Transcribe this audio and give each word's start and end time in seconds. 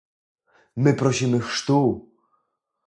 "„My 0.75 0.93
prosimy 0.93 1.39
chrztu!" 1.41 2.09